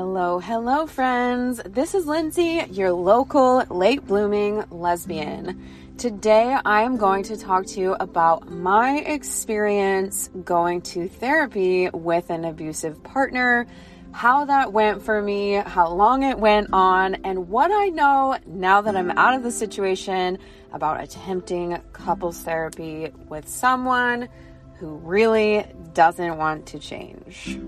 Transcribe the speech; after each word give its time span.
Hello, 0.00 0.38
hello, 0.38 0.86
friends. 0.86 1.60
This 1.66 1.92
is 1.92 2.06
Lindsay, 2.06 2.64
your 2.70 2.92
local 2.92 3.64
late 3.68 4.06
blooming 4.06 4.62
lesbian. 4.70 5.60
Today, 5.98 6.56
I 6.64 6.82
am 6.82 6.98
going 6.98 7.24
to 7.24 7.36
talk 7.36 7.66
to 7.66 7.80
you 7.80 7.96
about 7.98 8.48
my 8.48 8.98
experience 8.98 10.30
going 10.44 10.82
to 10.82 11.08
therapy 11.08 11.90
with 11.90 12.30
an 12.30 12.44
abusive 12.44 13.02
partner, 13.02 13.66
how 14.12 14.44
that 14.44 14.72
went 14.72 15.02
for 15.02 15.20
me, 15.20 15.54
how 15.54 15.88
long 15.88 16.22
it 16.22 16.38
went 16.38 16.68
on, 16.72 17.16
and 17.24 17.48
what 17.48 17.72
I 17.72 17.88
know 17.88 18.38
now 18.46 18.80
that 18.80 18.94
I'm 18.94 19.10
out 19.10 19.34
of 19.34 19.42
the 19.42 19.50
situation 19.50 20.38
about 20.72 21.02
attempting 21.02 21.76
couples 21.92 22.40
therapy 22.40 23.10
with 23.28 23.48
someone 23.48 24.28
who 24.76 24.94
really 24.98 25.66
doesn't 25.92 26.36
want 26.36 26.66
to 26.66 26.78
change. 26.78 27.58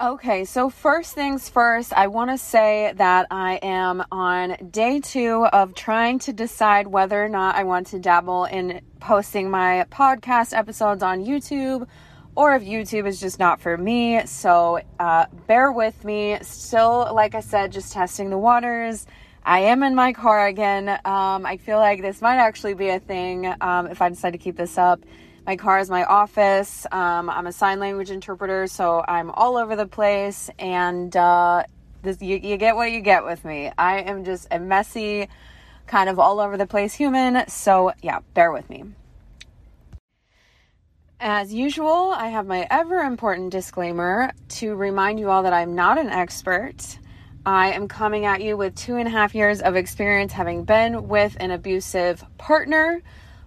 Okay, 0.00 0.44
so 0.44 0.70
first 0.70 1.16
things 1.16 1.48
first, 1.48 1.92
I 1.92 2.06
want 2.06 2.30
to 2.30 2.38
say 2.38 2.92
that 2.94 3.26
I 3.32 3.58
am 3.62 4.04
on 4.12 4.56
day 4.70 5.00
two 5.00 5.44
of 5.46 5.74
trying 5.74 6.20
to 6.20 6.32
decide 6.32 6.86
whether 6.86 7.20
or 7.20 7.28
not 7.28 7.56
I 7.56 7.64
want 7.64 7.88
to 7.88 7.98
dabble 7.98 8.44
in 8.44 8.80
posting 9.00 9.50
my 9.50 9.86
podcast 9.90 10.56
episodes 10.56 11.02
on 11.02 11.24
YouTube 11.24 11.88
or 12.36 12.54
if 12.54 12.62
YouTube 12.62 13.08
is 13.08 13.18
just 13.18 13.40
not 13.40 13.60
for 13.60 13.76
me. 13.76 14.24
So 14.26 14.80
uh, 15.00 15.26
bear 15.48 15.72
with 15.72 16.04
me. 16.04 16.38
Still, 16.42 17.10
like 17.12 17.34
I 17.34 17.40
said, 17.40 17.72
just 17.72 17.92
testing 17.92 18.30
the 18.30 18.38
waters. 18.38 19.04
I 19.44 19.62
am 19.62 19.82
in 19.82 19.96
my 19.96 20.12
car 20.12 20.46
again. 20.46 20.88
Um, 20.88 21.44
I 21.44 21.56
feel 21.56 21.78
like 21.78 22.02
this 22.02 22.22
might 22.22 22.36
actually 22.36 22.74
be 22.74 22.90
a 22.90 23.00
thing 23.00 23.52
um, 23.60 23.88
if 23.88 24.00
I 24.00 24.10
decide 24.10 24.34
to 24.34 24.38
keep 24.38 24.56
this 24.56 24.78
up. 24.78 25.00
My 25.48 25.56
car 25.56 25.78
is 25.78 25.88
my 25.88 26.04
office. 26.04 26.86
Um, 26.92 27.30
I'm 27.30 27.46
a 27.46 27.52
sign 27.52 27.80
language 27.80 28.10
interpreter, 28.10 28.66
so 28.66 29.02
I'm 29.08 29.30
all 29.30 29.56
over 29.56 29.76
the 29.76 29.86
place. 29.86 30.50
And 30.58 31.16
uh, 31.16 31.62
this, 32.02 32.20
you, 32.20 32.36
you 32.36 32.58
get 32.58 32.76
what 32.76 32.92
you 32.92 33.00
get 33.00 33.24
with 33.24 33.46
me. 33.46 33.72
I 33.78 34.00
am 34.00 34.24
just 34.24 34.48
a 34.50 34.58
messy, 34.58 35.26
kind 35.86 36.10
of 36.10 36.18
all 36.18 36.38
over 36.38 36.58
the 36.58 36.66
place 36.66 36.92
human. 36.92 37.48
So, 37.48 37.92
yeah, 38.02 38.18
bear 38.34 38.52
with 38.52 38.68
me. 38.68 38.84
As 41.18 41.54
usual, 41.54 42.12
I 42.14 42.28
have 42.28 42.46
my 42.46 42.66
ever 42.70 42.98
important 42.98 43.50
disclaimer 43.50 44.32
to 44.50 44.74
remind 44.74 45.18
you 45.18 45.30
all 45.30 45.44
that 45.44 45.54
I'm 45.54 45.74
not 45.74 45.96
an 45.96 46.10
expert. 46.10 46.98
I 47.46 47.72
am 47.72 47.88
coming 47.88 48.26
at 48.26 48.42
you 48.42 48.58
with 48.58 48.74
two 48.74 48.96
and 48.96 49.08
a 49.08 49.10
half 49.10 49.34
years 49.34 49.62
of 49.62 49.76
experience 49.76 50.34
having 50.34 50.64
been 50.64 51.08
with 51.08 51.38
an 51.40 51.52
abusive 51.52 52.22
partner. 52.36 53.00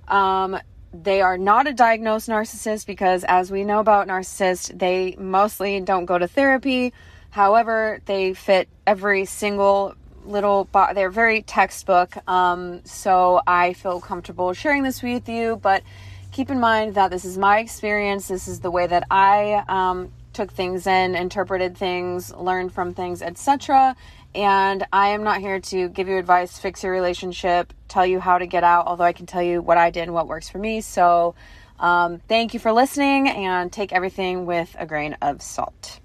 Um, 0.07 0.57
they 0.93 1.21
are 1.21 1.37
not 1.37 1.67
a 1.67 1.73
diagnosed 1.73 2.27
narcissist 2.27 2.85
because, 2.85 3.23
as 3.23 3.51
we 3.51 3.63
know 3.63 3.79
about 3.79 4.07
narcissists, 4.07 4.77
they 4.77 5.15
mostly 5.17 5.79
don't 5.79 6.05
go 6.05 6.17
to 6.17 6.27
therapy. 6.27 6.93
However, 7.29 8.01
they 8.05 8.33
fit 8.33 8.67
every 8.85 9.25
single 9.25 9.95
little 10.25 10.65
bo- 10.65 10.93
they're 10.93 11.09
very 11.09 11.41
textbook. 11.41 12.15
Um, 12.29 12.81
so 12.85 13.41
i 13.47 13.73
feel 13.73 13.99
comfortable 13.99 14.53
sharing 14.53 14.83
this 14.83 15.01
with 15.01 15.27
you 15.27 15.55
but 15.57 15.83
keep 16.31 16.49
in 16.49 16.59
mind 16.59 16.95
that 16.95 17.11
this 17.11 17.25
is 17.25 17.37
my 17.37 17.59
experience. 17.59 18.27
This 18.27 18.47
is 18.47 18.59
the 18.59 18.71
way 18.71 18.87
that 18.87 19.05
i 19.09 19.63
um, 19.67 20.11
took 20.33 20.51
things 20.51 20.87
in 20.87 21.15
interpreted 21.15 21.77
things 21.77 22.33
learned 22.35 22.73
from 22.73 22.93
things 22.93 23.21
etc 23.21 23.95
and 24.33 24.85
I 24.93 25.09
am 25.09 25.23
not 25.23 25.41
here 25.41 25.59
to 25.59 25.89
give 25.89 26.07
you 26.07 26.17
advice, 26.17 26.57
fix 26.57 26.83
your 26.83 26.91
relationship, 26.91 27.73
tell 27.87 28.05
you 28.05 28.19
how 28.19 28.37
to 28.37 28.47
get 28.47 28.63
out, 28.63 28.87
although 28.87 29.03
I 29.03 29.13
can 29.13 29.25
tell 29.25 29.43
you 29.43 29.61
what 29.61 29.77
I 29.77 29.89
did 29.89 30.03
and 30.03 30.13
what 30.13 30.27
works 30.27 30.49
for 30.49 30.57
me. 30.57 30.81
So, 30.81 31.35
um, 31.79 32.19
thank 32.27 32.53
you 32.53 32.59
for 32.59 32.71
listening 32.71 33.27
and 33.27 33.71
take 33.71 33.91
everything 33.91 34.45
with 34.45 34.75
a 34.77 34.85
grain 34.85 35.17
of 35.21 35.41
salt. 35.41 35.99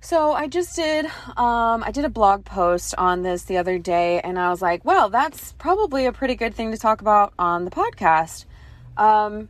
So 0.00 0.32
I 0.32 0.46
just 0.46 0.74
did 0.74 1.04
um, 1.36 1.82
I 1.84 1.90
did 1.92 2.04
a 2.04 2.08
blog 2.08 2.44
post 2.44 2.94
on 2.96 3.22
this 3.22 3.42
the 3.42 3.58
other 3.58 3.78
day 3.78 4.20
and 4.20 4.38
I 4.38 4.48
was 4.48 4.62
like, 4.62 4.84
well, 4.84 5.10
that's 5.10 5.52
probably 5.58 6.06
a 6.06 6.12
pretty 6.12 6.34
good 6.34 6.54
thing 6.54 6.70
to 6.70 6.78
talk 6.78 7.00
about 7.00 7.34
on 7.38 7.64
the 7.64 7.70
podcast. 7.70 8.46
Um, 8.96 9.48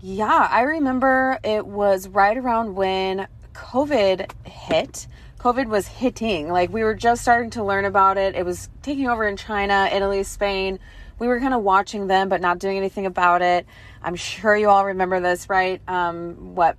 yeah, 0.00 0.46
I 0.50 0.62
remember 0.62 1.38
it 1.42 1.66
was 1.66 2.06
right 2.06 2.36
around 2.36 2.74
when 2.74 3.26
COVID 3.54 4.30
hit, 4.46 5.06
COVID 5.38 5.66
was 5.66 5.86
hitting. 5.86 6.50
Like 6.50 6.70
we 6.72 6.84
were 6.84 6.94
just 6.94 7.22
starting 7.22 7.50
to 7.50 7.64
learn 7.64 7.84
about 7.84 8.18
it. 8.18 8.34
It 8.34 8.44
was 8.44 8.68
taking 8.82 9.08
over 9.08 9.26
in 9.26 9.36
China, 9.36 9.88
Italy, 9.92 10.22
Spain. 10.22 10.78
We 11.18 11.28
were 11.28 11.40
kind 11.40 11.54
of 11.54 11.62
watching 11.62 12.06
them, 12.06 12.28
but 12.28 12.40
not 12.40 12.58
doing 12.58 12.76
anything 12.76 13.06
about 13.06 13.42
it. 13.42 13.66
I'm 14.02 14.16
sure 14.16 14.56
you 14.56 14.68
all 14.68 14.86
remember 14.86 15.20
this, 15.20 15.48
right? 15.48 15.80
Um, 15.88 16.54
what 16.54 16.76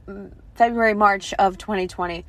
February, 0.56 0.94
March 0.94 1.34
of 1.34 1.58
2020. 1.58 2.26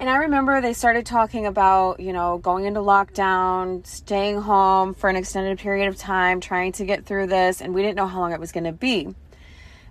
And 0.00 0.08
I 0.08 0.18
remember 0.18 0.60
they 0.60 0.74
started 0.74 1.06
talking 1.06 1.46
about, 1.46 1.98
you 1.98 2.12
know, 2.12 2.38
going 2.38 2.64
into 2.66 2.78
lockdown, 2.80 3.84
staying 3.84 4.40
home 4.40 4.94
for 4.94 5.10
an 5.10 5.16
extended 5.16 5.58
period 5.58 5.88
of 5.88 5.96
time, 5.96 6.40
trying 6.40 6.70
to 6.72 6.84
get 6.84 7.04
through 7.04 7.26
this, 7.26 7.60
and 7.60 7.74
we 7.74 7.82
didn't 7.82 7.96
know 7.96 8.06
how 8.06 8.20
long 8.20 8.32
it 8.32 8.38
was 8.38 8.52
going 8.52 8.64
to 8.64 8.72
be. 8.72 9.08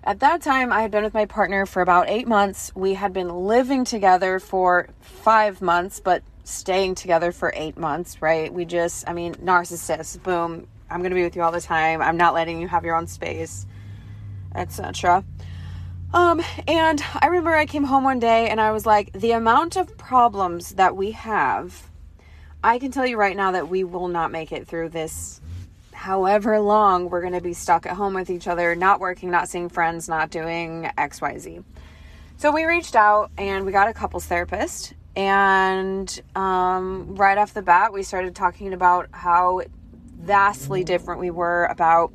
At 0.04 0.20
that 0.20 0.42
time, 0.42 0.72
I 0.72 0.82
had 0.82 0.90
been 0.90 1.04
with 1.04 1.14
my 1.14 1.26
partner 1.26 1.66
for 1.66 1.82
about 1.82 2.08
eight 2.08 2.28
months. 2.28 2.72
We 2.74 2.94
had 2.94 3.12
been 3.12 3.28
living 3.28 3.84
together 3.84 4.38
for 4.38 4.88
five 5.00 5.60
months, 5.60 6.00
but 6.00 6.22
staying 6.44 6.94
together 6.94 7.32
for 7.32 7.52
eight 7.56 7.76
months, 7.76 8.22
right? 8.22 8.52
We 8.52 8.64
just, 8.64 9.08
I 9.08 9.12
mean, 9.12 9.34
narcissist, 9.34 10.22
boom, 10.22 10.66
I'm 10.88 11.00
going 11.00 11.10
to 11.10 11.16
be 11.16 11.24
with 11.24 11.36
you 11.36 11.42
all 11.42 11.52
the 11.52 11.60
time. 11.60 12.00
I'm 12.00 12.16
not 12.16 12.32
letting 12.32 12.60
you 12.60 12.68
have 12.68 12.84
your 12.84 12.96
own 12.96 13.06
space, 13.06 13.66
etc. 14.54 15.24
Um, 16.14 16.40
and 16.66 17.04
I 17.20 17.26
remember 17.26 17.54
I 17.54 17.66
came 17.66 17.84
home 17.84 18.04
one 18.04 18.18
day 18.18 18.48
and 18.48 18.60
I 18.60 18.70
was 18.70 18.86
like, 18.86 19.12
the 19.12 19.32
amount 19.32 19.76
of 19.76 19.98
problems 19.98 20.70
that 20.74 20.96
we 20.96 21.10
have, 21.10 21.90
I 22.64 22.78
can 22.78 22.90
tell 22.90 23.04
you 23.04 23.18
right 23.18 23.36
now 23.36 23.52
that 23.52 23.68
we 23.68 23.84
will 23.84 24.08
not 24.08 24.30
make 24.30 24.52
it 24.52 24.66
through 24.66 24.88
this 24.88 25.42
however 25.98 26.60
long 26.60 27.10
we're 27.10 27.20
going 27.20 27.32
to 27.32 27.40
be 27.40 27.52
stuck 27.52 27.84
at 27.84 27.92
home 27.92 28.14
with 28.14 28.30
each 28.30 28.46
other, 28.46 28.76
not 28.76 29.00
working, 29.00 29.32
not 29.32 29.48
seeing 29.48 29.68
friends, 29.68 30.08
not 30.08 30.30
doing 30.30 30.88
XYZ. 30.96 31.64
So 32.36 32.52
we 32.52 32.66
reached 32.66 32.94
out 32.94 33.32
and 33.36 33.66
we 33.66 33.72
got 33.72 33.88
a 33.88 33.92
couples 33.92 34.24
therapist. 34.24 34.94
And 35.16 36.22
um, 36.36 37.16
right 37.16 37.36
off 37.36 37.52
the 37.52 37.62
bat, 37.62 37.92
we 37.92 38.04
started 38.04 38.36
talking 38.36 38.72
about 38.72 39.08
how 39.10 39.62
vastly 40.16 40.84
different 40.84 41.18
we 41.18 41.30
were 41.30 41.64
about 41.64 42.12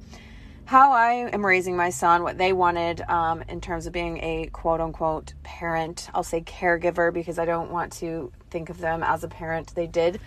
how 0.63 0.93
I 0.93 1.29
am 1.33 1.45
raising 1.45 1.75
my 1.75 1.89
son, 1.89 2.23
what 2.23 2.37
they 2.37 2.53
wanted 2.53 3.01
um, 3.01 3.43
in 3.49 3.59
terms 3.59 3.85
of 3.85 3.91
being 3.91 4.23
a 4.23 4.49
quote 4.53 4.79
unquote 4.79 5.33
parent. 5.43 6.09
I'll 6.13 6.23
say 6.23 6.39
caregiver 6.39 7.13
because 7.13 7.37
I 7.37 7.43
don't 7.43 7.69
want 7.69 7.91
to 7.97 8.31
think 8.49 8.69
of 8.69 8.77
them 8.77 9.03
as 9.03 9.25
a 9.25 9.27
parent. 9.27 9.75
They 9.75 9.87
did 9.87 10.21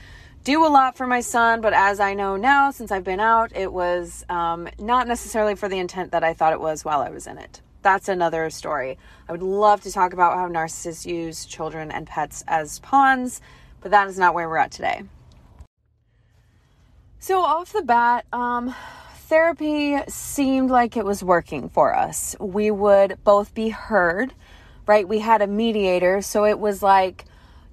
do 0.46 0.64
a 0.64 0.68
lot 0.68 0.96
for 0.96 1.08
my 1.08 1.18
son, 1.18 1.60
but 1.60 1.72
as 1.72 1.98
I 1.98 2.14
know 2.14 2.36
now, 2.36 2.70
since 2.70 2.92
I've 2.92 3.02
been 3.02 3.18
out, 3.18 3.50
it 3.56 3.72
was 3.72 4.24
um, 4.28 4.68
not 4.78 5.08
necessarily 5.08 5.56
for 5.56 5.68
the 5.68 5.76
intent 5.76 6.12
that 6.12 6.22
I 6.22 6.34
thought 6.34 6.52
it 6.52 6.60
was 6.60 6.84
while 6.84 7.00
I 7.00 7.10
was 7.10 7.26
in 7.26 7.36
it. 7.36 7.60
That's 7.82 8.08
another 8.08 8.48
story. 8.50 8.96
I 9.28 9.32
would 9.32 9.42
love 9.42 9.80
to 9.80 9.90
talk 9.90 10.12
about 10.12 10.34
how 10.34 10.46
narcissists 10.46 11.04
use 11.04 11.46
children 11.46 11.90
and 11.90 12.06
pets 12.06 12.44
as 12.46 12.78
pawns, 12.78 13.40
but 13.80 13.90
that 13.90 14.06
is 14.06 14.20
not 14.20 14.34
where 14.34 14.48
we're 14.48 14.58
at 14.58 14.70
today. 14.70 15.02
So, 17.18 17.40
off 17.40 17.72
the 17.72 17.82
bat, 17.82 18.24
um, 18.32 18.72
therapy 19.22 19.98
seemed 20.06 20.70
like 20.70 20.96
it 20.96 21.04
was 21.04 21.24
working 21.24 21.70
for 21.70 21.92
us. 21.92 22.36
We 22.38 22.70
would 22.70 23.18
both 23.24 23.52
be 23.52 23.70
heard, 23.70 24.32
right? 24.86 25.08
We 25.08 25.18
had 25.18 25.42
a 25.42 25.48
mediator, 25.48 26.22
so 26.22 26.44
it 26.44 26.60
was 26.60 26.84
like, 26.84 27.24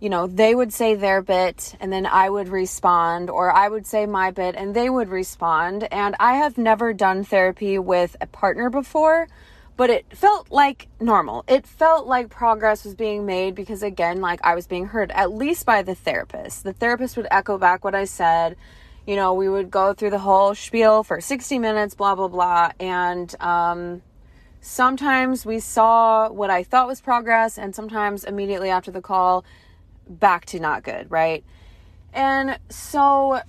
you 0.03 0.09
know, 0.09 0.27
they 0.27 0.53
would 0.53 0.73
say 0.73 0.95
their 0.95 1.21
bit 1.21 1.77
and 1.79 1.93
then 1.93 2.05
I 2.05 2.29
would 2.29 2.49
respond, 2.49 3.29
or 3.29 3.49
I 3.55 3.69
would 3.69 3.87
say 3.87 4.05
my 4.05 4.31
bit 4.31 4.53
and 4.53 4.75
they 4.75 4.89
would 4.89 5.07
respond. 5.07 5.87
And 5.93 6.13
I 6.19 6.33
have 6.33 6.57
never 6.57 6.91
done 6.91 7.23
therapy 7.23 7.79
with 7.79 8.17
a 8.19 8.27
partner 8.27 8.69
before, 8.69 9.29
but 9.77 9.89
it 9.89 10.05
felt 10.13 10.51
like 10.51 10.89
normal. 10.99 11.45
It 11.47 11.65
felt 11.65 12.05
like 12.05 12.29
progress 12.29 12.83
was 12.83 12.95
being 12.95 13.25
made 13.25 13.55
because, 13.55 13.81
again, 13.81 14.19
like 14.19 14.41
I 14.43 14.55
was 14.55 14.67
being 14.67 14.87
heard, 14.87 15.09
at 15.13 15.31
least 15.31 15.65
by 15.65 15.83
the 15.83 15.95
therapist. 15.95 16.65
The 16.65 16.73
therapist 16.73 17.15
would 17.15 17.27
echo 17.31 17.57
back 17.57 17.85
what 17.85 17.95
I 17.95 18.03
said. 18.03 18.57
you 19.07 19.15
know, 19.15 19.33
we 19.33 19.47
would 19.47 19.71
go 19.71 19.93
through 19.93 20.09
the 20.09 20.19
whole 20.19 20.53
spiel 20.53 21.03
for 21.03 21.21
60 21.21 21.59
minutes, 21.59 21.95
blah, 21.95 22.15
blah, 22.15 22.27
blah. 22.27 22.71
And 22.77 23.33
um, 23.39 24.01
sometimes 24.59 25.45
we 25.45 25.59
saw 25.59 26.29
what 26.29 26.49
I 26.49 26.63
thought 26.63 26.87
was 26.87 26.99
progress, 26.99 27.57
and 27.57 27.73
sometimes 27.73 28.25
immediately 28.25 28.69
after 28.69 28.91
the 28.91 29.01
call, 29.01 29.45
back 30.07 30.45
to 30.47 30.59
not 30.59 30.83
good, 30.83 31.09
right? 31.09 31.43
And 32.13 32.59
so 32.69 33.41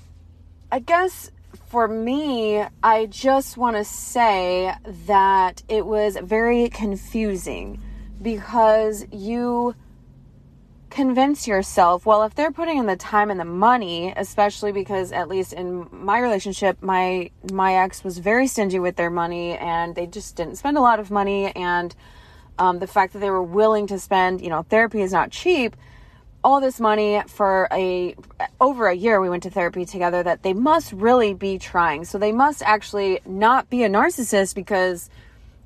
I 0.73 0.79
guess 0.81 1.31
for 1.69 1.87
me, 1.87 2.65
I 2.83 3.07
just 3.07 3.57
want 3.57 3.77
to 3.77 3.85
say 3.85 4.75
that 5.07 5.63
it 5.69 5.87
was 5.87 6.17
very 6.17 6.69
confusing 6.69 7.81
because 8.21 9.05
you 9.13 9.75
convince 10.95 11.49
yourself 11.49 12.07
well 12.07 12.23
if 12.23 12.37
they're 12.37 12.53
putting 12.53 12.79
in 12.79 12.87
the 12.87 12.95
time 12.95 13.29
and 13.29 13.41
the 13.41 13.45
money 13.45 14.15
especially 14.17 14.71
because 14.71 15.11
at 15.11 15.29
least 15.29 15.53
in 15.53 15.89
my 15.91 16.21
relationship 16.21 16.81
my 16.81 17.29
my 17.51 17.75
ex 17.75 18.05
was 18.05 18.19
very 18.19 18.47
stingy 18.47 18.79
with 18.79 18.95
their 18.95 19.11
money 19.11 19.59
and 19.59 19.97
they 19.97 20.07
just 20.07 20.37
didn't 20.37 20.55
spend 20.55 20.79
a 20.79 20.81
lot 20.81 21.01
of 21.01 21.11
money 21.11 21.51
and 21.57 21.97
um, 22.61 22.79
the 22.79 22.87
fact 22.87 23.13
that 23.13 23.19
they 23.19 23.31
were 23.31 23.43
willing 23.43 23.89
to 23.89 23.99
spend 23.99 24.41
you 24.41 24.49
know 24.49 24.63
therapy 24.63 25.03
is 25.03 25.11
not 25.11 25.33
cheap 25.33 25.75
all 26.45 26.61
this 26.61 26.79
money 26.79 27.21
for 27.27 27.67
a 27.73 28.15
over 28.61 28.87
a 28.87 28.95
year 28.95 29.21
we 29.21 29.29
went 29.29 29.43
to 29.43 29.51
therapy 29.51 29.85
together 29.85 30.23
that 30.23 30.43
they 30.43 30.53
must 30.53 30.93
really 30.93 31.35
be 31.35 31.59
trying 31.59 32.05
so 32.05 32.19
they 32.19 32.33
must 32.33 32.63
actually 32.63 33.19
not 33.27 33.69
be 33.71 33.83
a 33.83 33.89
narcissist 33.89 34.55
because 34.55 35.11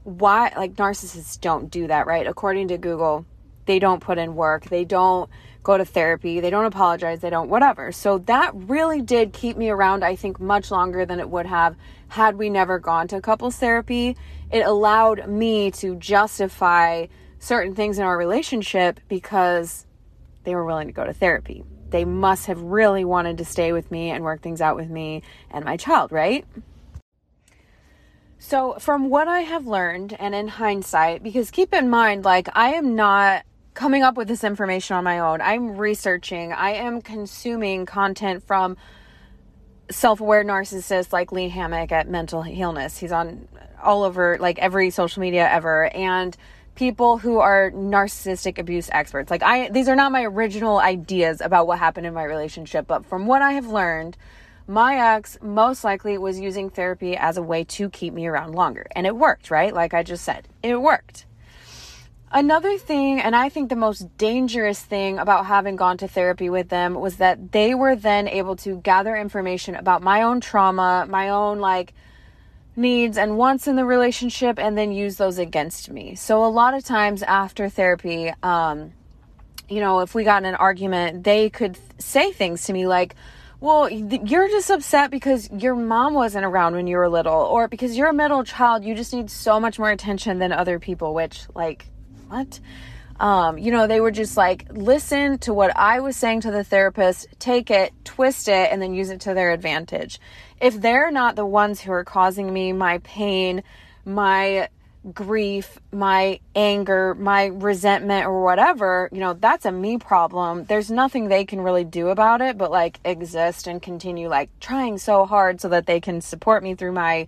why 0.05 0.53
like 0.57 0.75
narcissists 0.77 1.39
don't 1.39 1.71
do 1.71 1.89
that 1.89 2.07
right 2.07 2.27
according 2.27 2.69
to 2.69 2.79
google 2.79 3.27
they 3.69 3.79
don't 3.79 4.01
put 4.01 4.19
in 4.19 4.35
work, 4.35 4.65
they 4.65 4.85
don't 4.85 5.31
go 5.63 5.77
to 5.77 5.85
therapy, 5.85 6.41
they 6.41 6.51
don't 6.51 6.65
apologize, 6.65 7.21
they 7.21 7.31
don't 7.31 7.51
whatever. 7.51 7.93
So 7.93 8.19
that 8.21 8.53
really 8.55 9.03
did 9.03 9.33
keep 9.33 9.57
me 9.57 9.69
around, 9.69 10.03
I 10.03 10.17
think, 10.17 10.41
much 10.41 10.71
longer 10.73 11.05
than 11.05 11.21
it 11.21 11.29
would 11.29 11.47
have 11.47 11.77
had 12.09 12.37
we 12.37 12.49
never 12.49 12.79
gone 12.79 13.07
to 13.09 13.21
couples 13.21 13.57
therapy. 13.57 14.17
It 14.51 14.61
allowed 14.61 15.29
me 15.29 15.71
to 15.73 15.95
justify 15.97 17.07
certain 17.39 17.75
things 17.75 17.99
in 17.99 18.05
our 18.05 18.17
relationship 18.17 19.01
because 19.07 19.85
they 20.49 20.55
were 20.55 20.65
willing 20.65 20.87
to 20.87 20.95
go 20.95 21.05
to 21.05 21.13
therapy. 21.13 21.63
They 21.91 22.07
must 22.07 22.47
have 22.47 22.59
really 22.63 23.05
wanted 23.05 23.37
to 23.37 23.45
stay 23.45 23.71
with 23.73 23.91
me 23.91 24.11
and 24.11 24.25
work 24.25 24.41
things 24.41 24.63
out 24.63 24.77
with 24.77 24.89
me 24.89 25.23
and 25.51 25.63
my 25.63 25.77
child, 25.77 26.11
right? 26.11 26.47
So, 28.39 28.77
from 28.79 29.11
what 29.11 29.29
I 29.29 29.41
have 29.41 29.67
learned, 29.67 30.17
and 30.19 30.35
in 30.35 30.49
hindsight, 30.49 31.23
because 31.23 31.51
keep 31.51 31.75
in 31.75 31.91
mind, 31.91 32.25
like, 32.25 32.49
I 32.55 32.75
am 32.75 32.95
not 32.95 33.45
coming 33.75 34.03
up 34.03 34.17
with 34.17 34.27
this 34.27 34.43
information 34.43 34.97
on 34.97 35.05
my 35.05 35.19
own. 35.19 35.43
I'm 35.43 35.77
researching, 35.77 36.55
I 36.55 36.71
am 36.71 37.03
consuming 37.03 37.85
content 37.85 38.47
from 38.47 38.79
self 39.91 40.21
aware 40.21 40.45
narcissists 40.45 41.13
like 41.13 41.31
Lee 41.31 41.51
Hammock 41.51 41.93
at 41.93 42.09
Mental 42.09 42.41
Healness. 42.41 42.97
He's 42.97 43.13
on 43.13 43.49
all 43.83 44.03
over, 44.03 44.39
like 44.41 44.59
every 44.59 44.89
social 44.89 45.21
media 45.21 45.47
ever. 45.47 45.95
And 45.95 46.35
people 46.79 47.19
who 47.19 47.41
are 47.41 47.73
narcissistic 47.73 48.57
abuse 48.57 48.89
experts. 48.93 49.33
Like 49.33 49.43
I 49.43 49.69
these 49.69 49.89
are 49.89 49.97
not 49.97 50.13
my 50.13 50.23
original 50.23 50.79
ideas 50.79 51.41
about 51.41 51.67
what 51.67 51.81
happened 51.81 52.07
in 52.07 52.15
my 52.15 52.23
relationship, 52.23 52.87
but 52.87 53.05
from 53.05 53.27
what 53.27 53.43
I 53.43 53.53
have 53.53 53.67
learned, 53.67 54.17
my 54.69 55.15
ex 55.17 55.37
most 55.43 55.83
likely 55.83 56.17
was 56.19 56.39
using 56.39 56.71
therapy 56.71 57.17
as 57.17 57.37
a 57.37 57.43
way 57.43 57.65
to 57.65 57.91
keep 57.91 58.15
me 58.15 58.29
around 58.29 58.55
longer. 58.55 58.87
And 58.95 59.09
it 59.09 59.17
worked, 59.17 59.51
right? 59.51 59.75
Like 59.75 59.93
I 59.93 60.05
just 60.05 60.25
said, 60.25 60.47
it 60.63 60.81
worked. 60.81 61.27
Another 62.31 62.79
thing, 62.79 63.21
and 63.21 63.35
I 63.35 63.49
think 63.49 63.71
the 63.71 63.77
most 63.77 64.17
dangerous 64.17 64.81
thing 64.81 65.19
about 65.19 65.47
having 65.47 65.77
gone 65.77 65.97
to 65.99 66.07
therapy 66.07 66.51
with 66.51 66.69
them 66.69 66.95
was 66.95 67.17
that 67.17 67.53
they 67.53 67.75
were 67.75 67.97
then 67.97 68.29
able 68.29 68.55
to 68.57 68.77
gather 68.83 69.17
information 69.17 69.75
about 69.75 70.03
my 70.03 70.23
own 70.23 70.41
trauma, 70.41 71.07
my 71.09 71.31
own 71.31 71.59
like 71.59 71.95
needs 72.79 73.19
and 73.19 73.37
wants 73.37 73.67
in 73.67 73.77
the 73.77 73.85
relationship, 73.85 74.59
and 74.59 74.79
then 74.79 74.93
use 74.93 75.17
those 75.17 75.39
against 75.39 75.91
me. 75.91 76.15
So, 76.15 76.45
a 76.45 76.49
lot 76.49 76.75
of 76.75 76.85
times 76.85 77.23
after 77.23 77.69
therapy, 77.69 78.33
um, 78.43 78.93
you 79.69 79.81
know, 79.81 80.01
if 80.01 80.15
we 80.15 80.25
got 80.25 80.43
in 80.43 80.49
an 80.49 80.55
argument, 80.55 81.25
they 81.25 81.51
could 81.51 81.77
say 81.99 82.33
things 82.33 82.65
to 82.65 82.73
me 82.73 82.87
like, 82.87 83.15
well, 83.61 83.91
you're 83.91 84.49
just 84.49 84.71
upset 84.71 85.11
because 85.11 85.51
your 85.51 85.75
mom 85.75 86.15
wasn't 86.15 86.45
around 86.45 86.75
when 86.75 86.87
you 86.87 86.97
were 86.97 87.09
little, 87.09 87.35
or 87.35 87.67
because 87.67 87.97
you're 87.97 88.09
a 88.09 88.15
middle 88.15 88.45
child, 88.45 88.85
you 88.85 88.95
just 88.95 89.13
need 89.13 89.29
so 89.31 89.59
much 89.59 89.79
more 89.79 89.91
attention 89.91 90.39
than 90.39 90.53
other 90.53 90.79
people, 90.79 91.13
which, 91.13 91.43
like, 91.55 91.87
what? 92.29 92.61
Um, 93.21 93.59
you 93.59 93.73
know, 93.73 93.87
they 93.87 94.01
were 94.01 94.13
just 94.13 94.37
like, 94.37 94.67
listen 94.71 95.39
to 95.39 95.53
what 95.53 95.77
I 95.77 96.01
was 96.01 96.17
saying 96.17 96.43
to 96.43 96.51
the 96.53 96.63
therapist, 96.63 97.29
take 97.39 97.71
it, 97.71 97.93
twist 98.05 98.49
it, 98.49 98.71
and 98.71 98.81
then 98.81 98.95
use 98.95 99.11
it 99.11 99.21
to 99.23 99.35
their 99.35 99.51
advantage. 99.51 100.21
If 100.61 100.81
they're 100.81 101.11
not 101.11 101.35
the 101.35 101.47
ones 101.47 101.81
who 101.81 101.93
are 101.93 102.05
causing 102.05 102.53
me 102.53 102.73
my 102.73 102.99
pain, 102.99 103.65
my 104.05 104.69
grief, 105.13 105.79
my 105.93 106.41
anger, 106.55 107.15
my 107.15 107.47
resentment, 107.47 108.27
or 108.27 108.43
whatever, 108.43 109.09
you 109.13 109.21
know, 109.21 109.33
that's 109.33 109.65
a 109.65 109.73
me 109.73 109.99
problem. 109.99 110.65
There's 110.65 110.91
nothing 110.91 111.29
they 111.29 111.45
can 111.45 111.61
really 111.61 111.85
do 111.85 112.09
about 112.09 112.41
it 112.41 112.59
but 112.59 112.71
like 112.71 113.01
exist 113.05 113.67
and 113.67 113.81
continue 113.81 114.29
like 114.29 114.51
trying 114.61 114.99
so 114.99 115.25
hard 115.25 115.61
so 115.61 115.69
that 115.71 115.87
they 115.87 116.01
can 116.01 116.21
support 116.21 116.63
me 116.63 116.75
through 116.75 116.93
my 116.93 117.27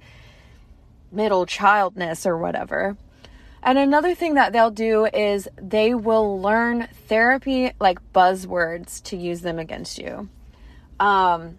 middle 1.12 1.46
childness 1.46 2.26
or 2.26 2.36
whatever. 2.36 2.96
And 3.62 3.78
another 3.78 4.14
thing 4.14 4.34
that 4.34 4.52
they'll 4.52 4.70
do 4.70 5.06
is 5.06 5.48
they 5.60 5.94
will 5.94 6.40
learn 6.40 6.88
therapy 7.08 7.72
like 7.78 7.98
buzzwords 8.12 9.02
to 9.04 9.16
use 9.16 9.42
them 9.42 9.58
against 9.58 9.98
you. 9.98 10.28
Um, 10.98 11.58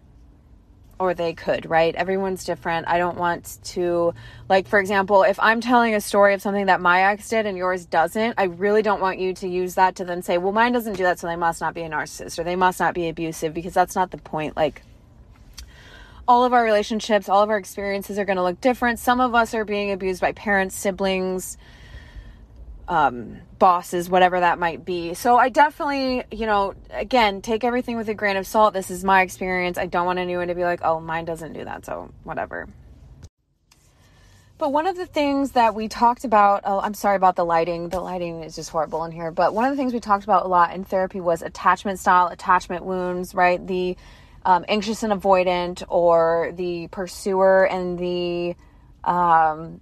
or 0.98 1.14
they 1.14 1.32
could, 1.32 1.68
right? 1.68 1.94
Everyone's 1.94 2.44
different. 2.44 2.86
I 2.86 2.98
don't 2.98 3.16
want 3.16 3.58
to, 3.64 4.14
like, 4.48 4.68
for 4.68 4.78
example, 4.78 5.24
if 5.24 5.38
I'm 5.40 5.60
telling 5.60 5.94
a 5.94 6.00
story 6.00 6.32
of 6.32 6.40
something 6.40 6.66
that 6.66 6.80
my 6.80 7.02
ex 7.02 7.28
did 7.28 7.44
and 7.44 7.56
yours 7.56 7.84
doesn't, 7.84 8.34
I 8.38 8.44
really 8.44 8.82
don't 8.82 9.00
want 9.00 9.18
you 9.18 9.34
to 9.34 9.48
use 9.48 9.74
that 9.74 9.96
to 9.96 10.04
then 10.04 10.22
say, 10.22 10.38
well, 10.38 10.52
mine 10.52 10.72
doesn't 10.72 10.96
do 10.96 11.02
that, 11.02 11.18
so 11.18 11.26
they 11.26 11.36
must 11.36 11.60
not 11.60 11.74
be 11.74 11.82
a 11.82 11.88
narcissist 11.88 12.38
or 12.38 12.44
they 12.44 12.54
must 12.54 12.78
not 12.78 12.94
be 12.94 13.08
abusive 13.08 13.52
because 13.52 13.74
that's 13.74 13.96
not 13.96 14.12
the 14.12 14.18
point. 14.18 14.56
Like, 14.56 14.82
all 16.28 16.44
of 16.44 16.52
our 16.52 16.62
relationships, 16.62 17.28
all 17.28 17.42
of 17.42 17.50
our 17.50 17.58
experiences 17.58 18.16
are 18.18 18.24
going 18.24 18.36
to 18.36 18.44
look 18.44 18.60
different. 18.60 19.00
Some 19.00 19.20
of 19.20 19.34
us 19.34 19.54
are 19.54 19.64
being 19.64 19.90
abused 19.90 20.20
by 20.20 20.32
parents, 20.32 20.76
siblings, 20.76 21.58
um, 22.92 23.38
bosses, 23.58 24.10
whatever 24.10 24.40
that 24.40 24.58
might 24.58 24.84
be. 24.84 25.14
So 25.14 25.38
I 25.38 25.48
definitely, 25.48 26.24
you 26.30 26.44
know, 26.44 26.74
again, 26.90 27.40
take 27.40 27.64
everything 27.64 27.96
with 27.96 28.06
a 28.10 28.14
grain 28.14 28.36
of 28.36 28.46
salt. 28.46 28.74
This 28.74 28.90
is 28.90 29.02
my 29.02 29.22
experience. 29.22 29.78
I 29.78 29.86
don't 29.86 30.04
want 30.04 30.18
anyone 30.18 30.48
to 30.48 30.54
be 30.54 30.62
like, 30.62 30.80
oh, 30.82 31.00
mine 31.00 31.24
doesn't 31.24 31.54
do 31.54 31.64
that. 31.64 31.86
So 31.86 32.12
whatever. 32.22 32.68
But 34.58 34.72
one 34.72 34.86
of 34.86 34.96
the 34.96 35.06
things 35.06 35.52
that 35.52 35.74
we 35.74 35.88
talked 35.88 36.24
about, 36.24 36.64
oh, 36.64 36.80
I'm 36.80 36.92
sorry 36.92 37.16
about 37.16 37.34
the 37.34 37.46
lighting. 37.46 37.88
The 37.88 37.98
lighting 37.98 38.44
is 38.44 38.56
just 38.56 38.68
horrible 38.68 39.04
in 39.04 39.10
here. 39.10 39.30
But 39.30 39.54
one 39.54 39.64
of 39.64 39.70
the 39.70 39.76
things 39.78 39.94
we 39.94 40.00
talked 40.00 40.24
about 40.24 40.44
a 40.44 40.48
lot 40.48 40.74
in 40.74 40.84
therapy 40.84 41.22
was 41.22 41.40
attachment 41.40 41.98
style, 41.98 42.28
attachment 42.28 42.84
wounds, 42.84 43.34
right? 43.34 43.66
The 43.66 43.96
um, 44.44 44.66
anxious 44.68 45.02
and 45.02 45.14
avoidant, 45.14 45.82
or 45.88 46.52
the 46.54 46.88
pursuer 46.88 47.66
and 47.66 47.98
the 47.98 48.54
um, 49.02 49.80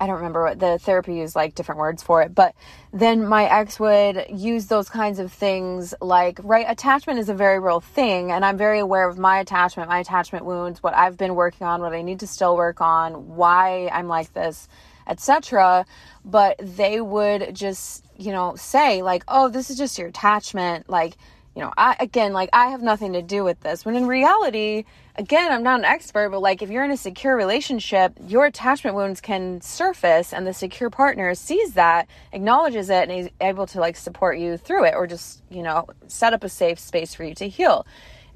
I 0.00 0.06
don't 0.06 0.16
remember 0.16 0.44
what 0.44 0.60
the 0.60 0.78
therapy 0.78 1.14
used 1.14 1.34
like 1.34 1.54
different 1.54 1.80
words 1.80 2.02
for 2.02 2.22
it, 2.22 2.34
but 2.34 2.54
then 2.92 3.26
my 3.26 3.44
ex 3.44 3.80
would 3.80 4.26
use 4.30 4.66
those 4.66 4.88
kinds 4.88 5.18
of 5.18 5.32
things 5.32 5.92
like, 6.00 6.38
right, 6.42 6.66
attachment 6.68 7.18
is 7.18 7.28
a 7.28 7.34
very 7.34 7.58
real 7.58 7.80
thing, 7.80 8.30
and 8.30 8.44
I'm 8.44 8.56
very 8.56 8.78
aware 8.78 9.08
of 9.08 9.18
my 9.18 9.38
attachment, 9.38 9.88
my 9.88 9.98
attachment 9.98 10.44
wounds, 10.44 10.82
what 10.82 10.94
I've 10.94 11.16
been 11.16 11.34
working 11.34 11.66
on, 11.66 11.80
what 11.80 11.92
I 11.92 12.02
need 12.02 12.20
to 12.20 12.26
still 12.26 12.56
work 12.56 12.80
on, 12.80 13.36
why 13.36 13.88
I'm 13.88 14.06
like 14.06 14.32
this, 14.34 14.68
etc. 15.08 15.84
But 16.24 16.56
they 16.58 17.00
would 17.00 17.54
just, 17.54 18.04
you 18.16 18.30
know, 18.30 18.54
say, 18.56 19.02
like, 19.02 19.24
oh, 19.26 19.48
this 19.48 19.68
is 19.70 19.78
just 19.78 19.98
your 19.98 20.08
attachment, 20.08 20.88
like, 20.88 21.16
you 21.58 21.64
know, 21.64 21.72
I 21.76 21.96
again, 21.98 22.32
like 22.32 22.50
I 22.52 22.68
have 22.68 22.82
nothing 22.82 23.14
to 23.14 23.20
do 23.20 23.42
with 23.42 23.58
this. 23.62 23.84
When 23.84 23.96
in 23.96 24.06
reality, 24.06 24.84
again, 25.16 25.50
I'm 25.50 25.64
not 25.64 25.80
an 25.80 25.84
expert, 25.84 26.30
but 26.30 26.40
like 26.40 26.62
if 26.62 26.70
you're 26.70 26.84
in 26.84 26.92
a 26.92 26.96
secure 26.96 27.36
relationship, 27.36 28.12
your 28.28 28.46
attachment 28.46 28.94
wounds 28.94 29.20
can 29.20 29.60
surface 29.60 30.32
and 30.32 30.46
the 30.46 30.54
secure 30.54 30.88
partner 30.88 31.34
sees 31.34 31.72
that, 31.72 32.06
acknowledges 32.32 32.90
it, 32.90 33.08
and 33.08 33.10
is 33.10 33.30
able 33.40 33.66
to 33.66 33.80
like 33.80 33.96
support 33.96 34.38
you 34.38 34.56
through 34.56 34.84
it 34.84 34.94
or 34.94 35.08
just, 35.08 35.42
you 35.50 35.64
know, 35.64 35.88
set 36.06 36.32
up 36.32 36.44
a 36.44 36.48
safe 36.48 36.78
space 36.78 37.12
for 37.12 37.24
you 37.24 37.34
to 37.34 37.48
heal. 37.48 37.84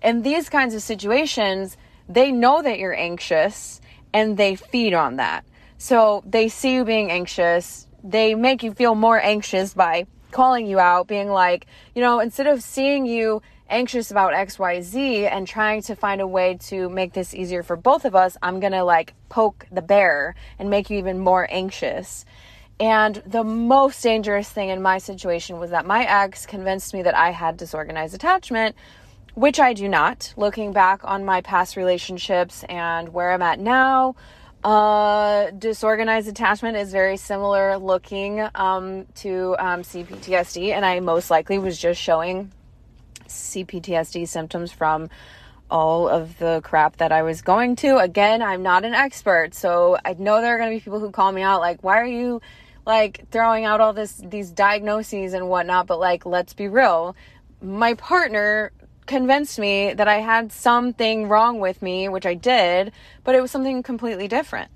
In 0.02 0.22
these 0.22 0.48
kinds 0.48 0.74
of 0.74 0.82
situations, 0.82 1.76
they 2.08 2.32
know 2.32 2.60
that 2.60 2.80
you're 2.80 2.92
anxious 2.92 3.80
and 4.12 4.36
they 4.36 4.56
feed 4.56 4.94
on 4.94 5.14
that. 5.16 5.44
So 5.78 6.24
they 6.26 6.48
see 6.48 6.74
you 6.74 6.84
being 6.84 7.12
anxious, 7.12 7.86
they 8.02 8.34
make 8.34 8.64
you 8.64 8.74
feel 8.74 8.96
more 8.96 9.22
anxious 9.22 9.74
by 9.74 10.08
calling 10.32 10.66
you 10.66 10.80
out, 10.80 11.06
being 11.06 11.28
like, 11.28 11.66
you 11.94 12.02
know, 12.02 12.20
instead 12.20 12.46
of 12.46 12.62
seeing 12.62 13.06
you 13.06 13.42
anxious 13.68 14.10
about 14.10 14.32
XYZ 14.32 15.30
and 15.30 15.46
trying 15.46 15.82
to 15.82 15.94
find 15.94 16.20
a 16.20 16.26
way 16.26 16.58
to 16.60 16.88
make 16.90 17.12
this 17.12 17.34
easier 17.34 17.62
for 17.62 17.76
both 17.76 18.04
of 18.04 18.14
us, 18.14 18.36
I'm 18.42 18.60
gonna 18.60 18.84
like 18.84 19.14
poke 19.28 19.66
the 19.70 19.82
bear 19.82 20.34
and 20.58 20.68
make 20.68 20.90
you 20.90 20.98
even 20.98 21.18
more 21.18 21.46
anxious. 21.50 22.24
And 22.80 23.22
the 23.26 23.44
most 23.44 24.02
dangerous 24.02 24.48
thing 24.48 24.70
in 24.70 24.82
my 24.82 24.98
situation 24.98 25.58
was 25.58 25.70
that 25.70 25.86
my 25.86 26.04
ex 26.04 26.46
convinced 26.46 26.92
me 26.92 27.02
that 27.02 27.16
I 27.16 27.30
had 27.30 27.56
disorganized 27.56 28.14
attachment 28.14 28.74
which 29.34 29.58
I 29.58 29.72
do 29.72 29.88
not. 29.88 30.34
Looking 30.36 30.72
back 30.72 31.00
on 31.04 31.24
my 31.24 31.40
past 31.40 31.76
relationships 31.76 32.64
and 32.68 33.08
where 33.10 33.32
I'm 33.32 33.42
at 33.42 33.58
now, 33.58 34.14
uh, 34.64 35.50
disorganized 35.50 36.28
attachment 36.28 36.76
is 36.76 36.92
very 36.92 37.16
similar 37.16 37.78
looking 37.78 38.46
um, 38.54 39.06
to 39.16 39.56
um, 39.58 39.82
CPTSD, 39.82 40.72
and 40.72 40.84
I 40.84 41.00
most 41.00 41.30
likely 41.30 41.58
was 41.58 41.78
just 41.78 42.00
showing 42.00 42.52
CPTSD 43.26 44.28
symptoms 44.28 44.70
from 44.70 45.08
all 45.70 46.08
of 46.08 46.38
the 46.38 46.60
crap 46.62 46.98
that 46.98 47.10
I 47.10 47.22
was 47.22 47.42
going 47.42 47.76
to. 47.76 47.96
Again, 47.96 48.42
I'm 48.42 48.62
not 48.62 48.84
an 48.84 48.94
expert, 48.94 49.54
so 49.54 49.96
I 50.04 50.14
know 50.14 50.40
there 50.40 50.54
are 50.54 50.58
going 50.58 50.70
to 50.70 50.76
be 50.76 50.80
people 50.80 51.00
who 51.00 51.10
call 51.10 51.32
me 51.32 51.42
out 51.42 51.60
like, 51.60 51.82
"Why 51.82 51.98
are 51.98 52.06
you 52.06 52.40
like 52.86 53.24
throwing 53.30 53.64
out 53.64 53.80
all 53.80 53.92
this 53.92 54.22
these 54.24 54.50
diagnoses 54.50 55.32
and 55.32 55.48
whatnot?" 55.48 55.86
But 55.86 55.98
like, 55.98 56.24
let's 56.24 56.52
be 56.52 56.68
real. 56.68 57.16
My 57.60 57.94
partner 57.94 58.70
convinced 59.06 59.58
me 59.58 59.92
that 59.94 60.08
I 60.08 60.18
had 60.18 60.52
something 60.52 61.28
wrong 61.28 61.60
with 61.60 61.82
me, 61.82 62.08
which 62.08 62.26
I 62.26 62.34
did, 62.34 62.92
but 63.24 63.34
it 63.34 63.40
was 63.40 63.50
something 63.50 63.82
completely 63.82 64.28
different. 64.28 64.70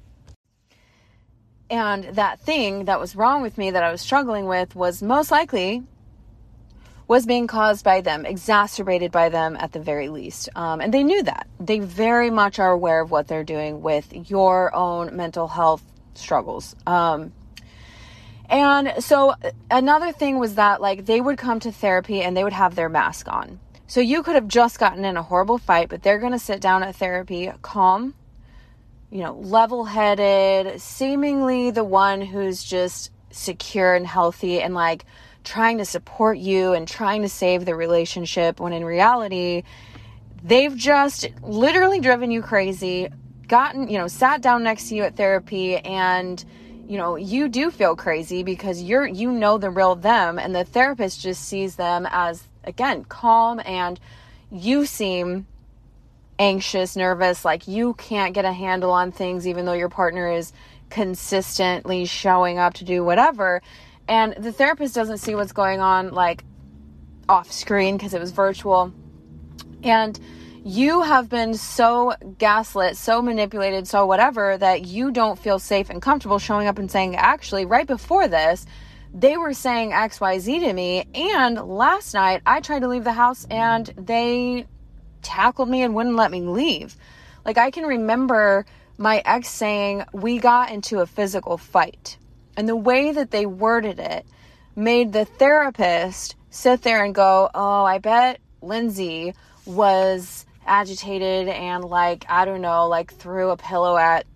And 1.69 2.05
that 2.05 2.41
thing 2.41 2.85
that 2.85 3.01
was 3.01 3.17
wrong 3.17 3.43
with 3.43 3.59
me 3.59 3.71
that 3.71 3.83
I 3.83 3.91
was 3.91 4.01
struggling 4.01 4.47
with 4.47 4.77
was 4.77 5.03
most 5.03 5.31
likely 5.31 5.83
was 7.09 7.25
being 7.25 7.47
caused 7.47 7.85
by 7.85 8.01
them, 8.01 8.27
exacerbated 8.27 9.13
by 9.13 9.29
them 9.29 9.57
at 9.61 9.73
the 9.73 9.81
very 9.81 10.09
least. 10.09 10.49
Um, 10.57 10.81
and 10.81 10.93
they 10.93 11.05
knew 11.05 11.23
that. 11.23 11.47
They 11.61 11.79
very 11.79 12.31
much 12.31 12.59
are 12.59 12.73
aware 12.73 13.01
of 13.01 13.11
what 13.11 13.29
they're 13.29 13.45
doing 13.45 13.81
with 13.81 14.31
your 14.31 14.75
own 14.75 15.15
mental 15.17 15.47
health 15.47 15.85
struggles. 16.15 16.75
Um, 16.87 17.33
and 18.49 19.03
so 19.03 19.35
another 19.71 20.13
thing 20.13 20.39
was 20.39 20.55
that 20.55 20.81
like 20.81 21.07
they 21.07 21.21
would 21.21 21.39
come 21.39 21.61
to 21.61 21.73
therapy 21.73 22.23
and 22.23 22.37
they 22.37 22.45
would 22.45 22.53
have 22.53 22.75
their 22.75 22.89
mask 22.89 23.29
on. 23.29 23.61
So 23.89 24.01
you 24.01 24.23
could 24.23 24.35
have 24.35 24.49
just 24.49 24.79
gotten 24.79 25.05
in 25.05 25.17
a 25.17 25.23
horrible 25.23 25.59
fight, 25.59 25.89
but 25.89 26.03
they're 26.03 26.19
going 26.19 26.33
to 26.33 26.39
sit 26.39 26.61
down 26.61 26.83
at 26.83 26.97
therapy 26.97 27.53
calm, 27.63 28.15
you 29.11 29.23
know, 29.23 29.35
level 29.35 29.85
headed, 29.85 30.81
seemingly 30.81 31.71
the 31.71 31.85
one 31.85 32.21
who's 32.21 32.65
just 32.65 33.13
secure 33.31 33.95
and 33.95 34.07
healthy 34.07 34.61
and 34.61 34.75
like 34.75 35.05
trying 35.45 35.79
to 35.79 35.85
support 35.85 36.39
you 36.39 36.73
and 36.73 36.89
trying 36.89 37.23
to 37.23 37.29
save 37.29 37.65
the 37.65 37.77
relationship 37.77 38.59
when 38.59 38.73
in 38.73 38.85
reality, 38.85 39.63
they've 40.43 40.77
just 40.77 41.29
literally 41.43 42.01
driven 42.01 42.33
you 42.33 42.43
crazy, 42.43 43.09
gotten, 43.47 43.89
you 43.89 43.99
know, 43.99 44.09
sat 44.09 44.43
down 44.43 44.65
next 44.65 44.89
to 44.89 44.97
you 44.97 45.05
at 45.05 45.17
therapy 45.17 45.77
and 45.77 46.45
you 46.89 46.99
know, 46.99 47.17
you 47.17 47.49
do 47.49 47.73
feel 47.73 47.97
crazy 47.97 48.45
because 48.45 48.81
you're 48.81 49.07
you 49.07 49.33
know 49.33 49.59
the 49.59 49.71
real 49.71 49.97
them 49.97 50.39
and 50.39 50.55
the 50.55 50.65
therapist 50.65 51.21
just 51.21 51.43
sees 51.43 51.75
them 51.75 52.07
as 52.11 52.45
again, 52.67 53.05
calm 53.05 53.61
and 53.65 53.99
you 54.51 54.87
seem 54.87 55.47
anxious, 56.39 56.97
nervous, 56.97 57.45
like 57.45 57.67
you 57.67 57.95
can't 57.95 58.35
get 58.35 58.45
a 58.45 58.53
handle 58.53 58.91
on 58.91 59.13
things, 59.13 59.47
even 59.47 59.65
though 59.65 59.73
your 59.73 59.89
partner 59.89 60.31
is 60.31 60.53
consistently 60.91 62.05
showing 62.05 62.59
up 62.59 62.75
to 62.75 62.85
do 62.85 63.03
whatever. 63.03 63.63
And 64.09 64.35
the 64.35 64.53
therapist 64.53 64.95
doesn't 64.95 65.19
see 65.19 65.35
what's 65.35 65.53
going 65.53 65.81
on, 65.81 66.13
like 66.13 66.45
off 67.29 67.51
screen 67.51 67.97
because 67.97 68.15
it 68.15 68.21
was 68.21 68.31
virtual. 68.31 68.93
And 69.83 70.19
you 70.65 71.03
have 71.03 71.29
been 71.29 71.55
so 71.55 72.15
gaslit, 72.39 72.97
so 72.97 73.23
manipulated, 73.23 73.87
so 73.87 74.07
whatever 74.07 74.57
that 74.59 74.85
you 74.85 75.11
don't 75.11 75.39
feel 75.39 75.59
safe 75.59 75.91
and 75.91 76.03
comfortable 76.03 76.39
showing 76.39 76.67
up 76.67 76.79
and 76.79 76.91
saying, 76.91 77.17
actually, 77.17 77.65
right 77.65 77.87
before 77.87 78.29
this, 78.29 78.67
they 79.17 79.39
were 79.39 79.55
saying 79.55 79.93
XYZ 79.93 80.61
to 80.61 80.73
me. 80.75 81.07
And 81.15 81.57
last 81.57 82.13
night 82.13 82.43
I 82.45 82.61
tried 82.61 82.81
to 82.81 82.89
leave 82.89 83.05
the 83.05 83.13
house 83.13 83.47
and 83.51 83.87
they 83.97 84.67
tackled 85.23 85.71
me 85.71 85.83
and 85.83 85.95
wouldn't 85.95 86.17
let 86.17 86.31
me 86.31 86.43
leave. 86.43 86.95
Like 87.45 87.57
I 87.57 87.71
can 87.71 87.85
remember 87.85 88.67
my 88.99 89.23
ex 89.25 89.49
saying, 89.49 90.05
We 90.13 90.39
got 90.39 90.71
into 90.71 91.01
a 91.01 91.07
physical 91.07 91.57
fight. 91.57 92.19
And 92.59 92.69
the 92.69 92.77
way 92.77 93.11
that 93.13 93.31
they 93.31 93.47
worded 93.47 93.99
it 93.99 94.27
made 94.77 95.13
the 95.13 95.25
therapist 95.25 96.37
sit 96.51 96.83
there 96.83 97.03
and 97.03 97.15
go, 97.15 97.49
Oh, 97.55 97.85
I 97.85 97.99
bet 97.99 98.39
Lindsay 98.61 99.33
was 99.65 100.45
agitated 100.67 101.49
and 101.49 101.85
like, 101.85 102.27
I 102.29 102.45
don't 102.45 102.61
know, 102.61 102.87
like 102.89 103.15
threw 103.15 103.49
a 103.49 103.57
pillow 103.57 103.97
at 103.97 104.27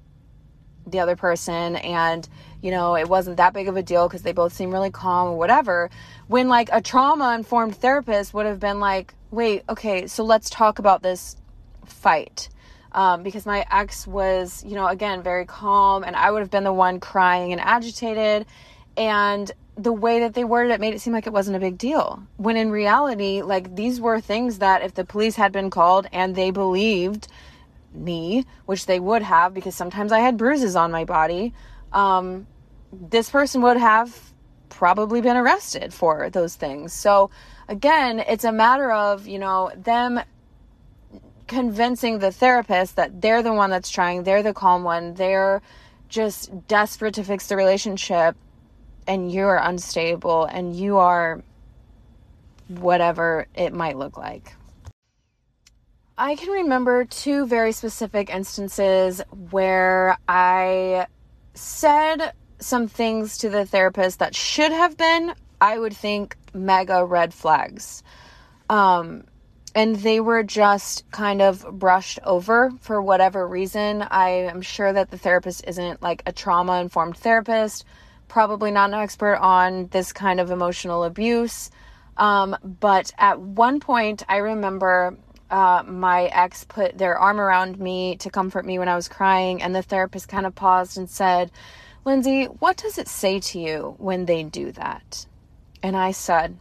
the 0.87 1.01
other 1.01 1.17
person 1.17 1.77
and 1.77 2.27
you 2.63 2.71
know, 2.71 2.97
it 2.97 3.09
wasn't 3.09 3.39
that 3.39 3.53
big 3.53 3.69
of 3.69 3.77
a 3.77 3.83
deal 3.83 4.09
because 4.09 4.23
they 4.23 4.33
both 4.33 4.53
seem 4.53 4.71
really 4.71 4.91
calm 4.91 5.29
or 5.29 5.39
whatever. 5.39 5.91
When 6.29 6.49
like 6.49 6.69
a 6.73 6.81
trauma 6.81 7.35
informed 7.35 7.77
therapist 7.77 8.35
would 8.35 8.47
have 8.47 8.61
been 8.61 8.81
like, 8.81 9.15
wait, 9.31 9.65
okay, 9.69 10.07
so 10.07 10.25
let's 10.25 10.51
talk 10.51 10.79
about 10.79 11.03
this 11.03 11.37
fight. 11.87 12.49
Um, 12.93 13.23
because 13.23 13.47
my 13.47 13.65
ex 13.71 14.05
was, 14.07 14.65
you 14.67 14.75
know, 14.75 14.89
again, 14.89 15.23
very 15.23 15.47
calm, 15.47 16.03
and 16.03 16.17
I 16.17 16.31
would 16.33 16.41
have 16.41 16.51
been 16.51 16.65
the 16.65 16.73
one 16.73 16.99
crying 16.99 17.53
and 17.53 17.61
agitated. 17.61 18.47
And 18.97 19.51
the 19.77 19.93
way 19.93 20.21
that 20.21 20.35
they 20.35 20.45
worded 20.45 20.73
it 20.73 20.81
made 20.81 20.95
it 20.95 21.01
seem 21.01 21.13
like 21.13 21.27
it 21.27 21.33
wasn't 21.33 21.57
a 21.57 21.61
big 21.61 21.79
deal. 21.79 22.23
When 22.37 22.57
in 22.57 22.71
reality, 22.71 23.43
like 23.43 23.77
these 23.77 24.01
were 24.01 24.21
things 24.21 24.59
that 24.59 24.83
if 24.83 24.95
the 24.95 25.05
police 25.05 25.37
had 25.37 25.53
been 25.53 25.71
called 25.71 26.07
and 26.13 26.35
they 26.35 26.51
believed 26.51 27.29
me, 27.95 28.45
which 28.67 28.87
they 28.87 29.01
would 29.01 29.23
have 29.23 29.55
because 29.55 29.75
sometimes 29.75 30.13
I 30.13 30.19
had 30.19 30.37
bruises 30.37 30.77
on 30.77 30.91
my 30.91 31.05
body, 31.05 31.55
um, 31.93 32.47
this 32.93 33.31
person 33.31 33.63
would 33.63 33.77
have 33.77 34.33
probably 34.69 35.21
been 35.21 35.37
arrested 35.37 35.93
for 35.93 36.31
those 36.31 36.55
things. 36.55 36.93
So 36.93 37.31
again, 37.69 38.21
it's 38.21 38.45
a 38.45 38.53
matter 38.53 38.91
of, 38.91 39.27
you 39.27 39.39
know, 39.39 39.71
them 39.77 40.21
convincing 41.47 42.21
the 42.21 42.31
therapist 42.31 42.97
that 42.97 43.21
they're 43.21 43.43
the 43.43 43.53
one 43.53 43.71
that's 43.71 43.91
trying, 43.91 44.23
they're 44.23 44.43
the 44.43 44.55
calm 44.55 44.85
one, 44.85 45.15
they're 45.15 45.61
just 46.09 46.67
desperate 46.69 47.15
to 47.15 47.25
fix 47.25 47.49
the 47.49 47.57
relationship 47.57 48.37
and 49.07 49.33
you're 49.33 49.57
unstable 49.57 50.45
and 50.45 50.77
you 50.77 50.99
are 50.99 51.43
whatever 52.69 53.47
it 53.55 53.73
might 53.73 53.97
look 53.97 54.17
like. 54.17 54.55
I 56.17 56.37
can 56.37 56.51
remember 56.51 57.05
two 57.05 57.47
very 57.47 57.73
specific 57.73 58.31
instances 58.31 59.23
where 59.51 60.19
I 60.29 61.07
said 61.61 62.33
some 62.59 62.89
things 62.89 63.39
to 63.39 63.49
the 63.49 63.67
therapist 63.67 64.19
that 64.19 64.35
should 64.35 64.73
have 64.73 64.97
been, 64.97 65.35
I 65.61 65.79
would 65.79 65.95
think, 65.95 66.37
mega 66.55 67.05
red 67.05 67.33
flags. 67.33 68.03
Um, 68.69 69.25
and 69.75 69.97
they 69.97 70.21
were 70.21 70.43
just 70.43 71.09
kind 71.11 71.41
of 71.41 71.65
brushed 71.79 72.19
over 72.25 72.73
for 72.81 73.01
whatever 73.01 73.47
reason. 73.47 74.03
I 74.03 74.31
am 74.31 74.63
sure 74.63 74.93
that 74.93 75.11
the 75.11 75.19
therapist 75.19 75.65
isn't 75.67 76.03
like 76.03 76.23
a 76.27 76.33
trauma 76.33 76.81
informed 76.81 77.17
therapist, 77.17 77.85
probably 78.27 78.71
not 78.71 78.91
an 78.91 78.99
expert 78.99 79.37
on 79.37 79.89
this 79.89 80.13
kind 80.13 80.41
of 80.41 80.51
emotional 80.51 81.05
abuse. 81.05 81.71
Um, 82.17 82.57
but 82.63 83.13
at 83.19 83.41
one 83.41 83.81
point, 83.81 84.23
I 84.29 84.39
remember 84.39 85.17
uh, 85.51 85.83
my 85.87 86.25
ex 86.27 86.65
put 86.65 86.97
their 86.97 87.19
arm 87.19 87.41
around 87.41 87.79
me 87.79 88.17
to 88.17 88.31
comfort 88.31 88.65
me 88.65 88.79
when 88.79 88.89
I 88.89 88.97
was 88.97 89.09
crying, 89.09 89.63
and 89.63 89.75
the 89.75 89.83
therapist 89.83 90.29
kind 90.29 90.47
of 90.47 90.55
paused 90.55 90.97
and 90.97 91.09
said, 91.09 91.51
Lindsay, 92.05 92.45
what 92.45 92.77
does 92.77 92.99
it 92.99 93.09
say 93.09 93.41
to 93.41 93.59
you 93.59 93.95
when 93.99 94.27
they 94.27 94.43
do 94.43 94.73
that? 94.73 95.27
And 95.83 95.97
I 95.97 96.13
said, 96.13 96.59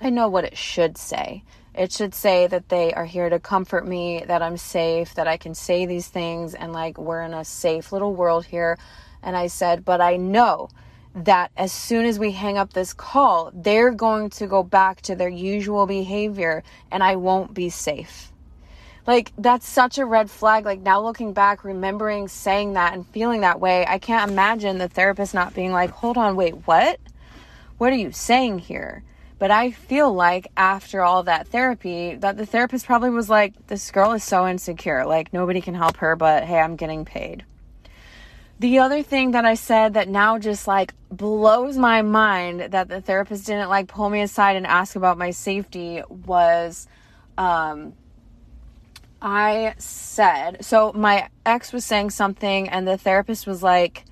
I 0.00 0.10
know 0.10 0.28
what 0.28 0.44
it 0.44 0.56
should 0.56 0.98
say. 0.98 1.42
It 1.74 1.92
should 1.92 2.14
say 2.14 2.46
that 2.46 2.68
they 2.68 2.92
are 2.94 3.04
here 3.04 3.28
to 3.28 3.38
comfort 3.38 3.86
me, 3.86 4.24
that 4.26 4.42
I'm 4.42 4.56
safe, 4.56 5.14
that 5.14 5.28
I 5.28 5.36
can 5.36 5.54
say 5.54 5.84
these 5.84 6.08
things, 6.08 6.54
and 6.54 6.72
like 6.72 6.98
we're 6.98 7.22
in 7.22 7.34
a 7.34 7.44
safe 7.44 7.92
little 7.92 8.14
world 8.14 8.46
here. 8.46 8.78
And 9.22 9.36
I 9.36 9.48
said, 9.48 9.84
but 9.84 10.00
I 10.00 10.16
know 10.16 10.68
that 11.16 11.50
as 11.56 11.72
soon 11.72 12.04
as 12.04 12.18
we 12.18 12.32
hang 12.32 12.58
up 12.58 12.74
this 12.74 12.92
call, 12.92 13.50
they're 13.54 13.90
going 13.90 14.28
to 14.30 14.46
go 14.46 14.62
back 14.62 15.00
to 15.02 15.16
their 15.16 15.30
usual 15.30 15.86
behavior 15.86 16.62
and 16.90 17.02
I 17.02 17.16
won't 17.16 17.54
be 17.54 17.70
safe. 17.70 18.30
Like, 19.06 19.32
that's 19.38 19.66
such 19.66 19.98
a 19.98 20.04
red 20.04 20.30
flag. 20.30 20.64
Like, 20.66 20.80
now 20.80 21.00
looking 21.00 21.32
back, 21.32 21.64
remembering 21.64 22.28
saying 22.28 22.74
that 22.74 22.92
and 22.92 23.06
feeling 23.06 23.40
that 23.42 23.60
way, 23.60 23.86
I 23.86 23.98
can't 23.98 24.30
imagine 24.30 24.78
the 24.78 24.88
therapist 24.88 25.32
not 25.32 25.54
being 25.54 25.72
like, 25.72 25.90
hold 25.90 26.18
on, 26.18 26.36
wait, 26.36 26.66
what? 26.66 26.98
What 27.78 27.92
are 27.92 27.96
you 27.96 28.12
saying 28.12 28.58
here? 28.58 29.02
But 29.38 29.50
I 29.50 29.70
feel 29.70 30.12
like 30.12 30.48
after 30.56 31.02
all 31.02 31.22
that 31.22 31.48
therapy, 31.48 32.16
that 32.16 32.36
the 32.36 32.46
therapist 32.46 32.86
probably 32.86 33.10
was 33.10 33.30
like, 33.30 33.68
this 33.68 33.90
girl 33.90 34.12
is 34.12 34.24
so 34.24 34.46
insecure. 34.46 35.06
Like, 35.06 35.32
nobody 35.32 35.60
can 35.60 35.74
help 35.74 35.98
her, 35.98 36.16
but 36.16 36.44
hey, 36.44 36.58
I'm 36.58 36.76
getting 36.76 37.04
paid. 37.04 37.44
The 38.58 38.78
other 38.78 39.02
thing 39.02 39.32
that 39.32 39.44
I 39.44 39.54
said 39.54 39.94
that 39.94 40.08
now 40.08 40.38
just 40.38 40.66
like 40.66 40.94
blows 41.10 41.76
my 41.76 42.00
mind 42.00 42.60
that 42.72 42.88
the 42.88 43.02
therapist 43.02 43.46
didn't 43.46 43.68
like 43.68 43.86
pull 43.86 44.08
me 44.08 44.22
aside 44.22 44.56
and 44.56 44.66
ask 44.66 44.96
about 44.96 45.18
my 45.18 45.30
safety 45.30 46.02
was, 46.08 46.88
um, 47.36 47.92
I 49.20 49.74
said, 49.76 50.64
so 50.64 50.92
my 50.94 51.28
ex 51.44 51.72
was 51.72 51.84
saying 51.84 52.10
something, 52.10 52.68
and 52.68 52.88
the 52.88 52.96
therapist 52.96 53.46
was 53.46 53.62
like, 53.62 54.04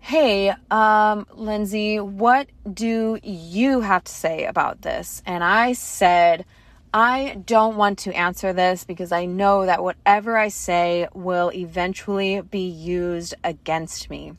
Hey, 0.00 0.54
um, 0.70 1.26
Lindsay, 1.34 2.00
what 2.00 2.48
do 2.70 3.18
you 3.22 3.80
have 3.80 4.04
to 4.04 4.12
say 4.12 4.44
about 4.44 4.82
this? 4.82 5.22
And 5.26 5.42
I 5.42 5.72
said, 5.72 6.44
I 6.92 7.42
don't 7.44 7.76
want 7.76 7.98
to 8.00 8.12
answer 8.12 8.52
this 8.52 8.84
because 8.84 9.12
I 9.12 9.26
know 9.26 9.66
that 9.66 9.82
whatever 9.82 10.38
I 10.38 10.48
say 10.48 11.06
will 11.12 11.50
eventually 11.52 12.40
be 12.40 12.68
used 12.68 13.34
against 13.44 14.08
me. 14.08 14.32